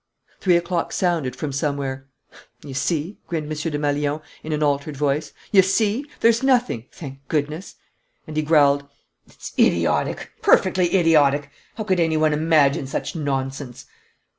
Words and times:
Three 0.39 0.57
o'clock 0.57 0.91
sounded 0.93 1.35
from 1.35 1.51
somewhere. 1.51 2.07
"You 2.63 2.73
see," 2.73 3.19
grinned 3.27 3.45
M. 3.45 3.51
Desmalions, 3.55 4.21
in 4.41 4.51
an 4.51 4.63
altered 4.63 4.97
voice, 4.97 5.31
"you 5.51 5.61
see! 5.61 6.07
There's 6.21 6.41
nothing, 6.41 6.87
thank 6.91 7.19
goodness!" 7.27 7.75
And 8.25 8.35
he 8.35 8.41
growled: 8.41 8.87
"It's 9.27 9.53
idiotic, 9.59 10.31
perfectly 10.41 10.95
idiotic! 10.97 11.51
How 11.75 11.83
could 11.83 11.99
any 11.99 12.17
one 12.17 12.33
imagine 12.33 12.87
such 12.87 13.15
nonsense!" 13.15 13.85